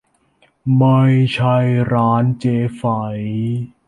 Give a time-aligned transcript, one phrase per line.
[0.77, 1.01] ไม่
[1.33, 1.57] ใช่
[1.93, 2.83] ร้านเจ๊ไฝ